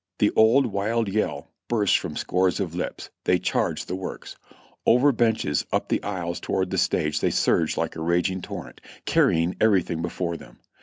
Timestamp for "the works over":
3.87-5.11